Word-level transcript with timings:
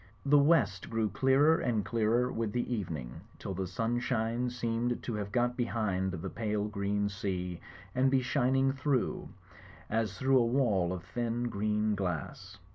The 0.25 0.39
west 0.39 0.89
grew 0.89 1.09
clearer 1.11 1.59
and 1.59 1.85
clearer 1.85 2.31
with 2.31 2.53
the 2.53 2.73
evening, 2.73 3.21
till 3.37 3.53
the 3.53 3.67
sunshine 3.67 4.49
seemed 4.49 5.03
to 5.03 5.13
have 5.13 5.31
got 5.31 5.55
behind 5.55 6.11
the 6.11 6.27
pale 6.31 6.65
green 6.67 7.07
sea 7.07 7.59
and 7.93 8.09
be 8.09 8.23
shining 8.23 8.71
through, 8.73 9.29
as 9.91 10.17
through 10.17 10.39
a 10.39 10.43
wall 10.47 10.91
of 10.91 11.03
thin 11.03 11.49
green 11.49 11.93
glass. 11.93 12.57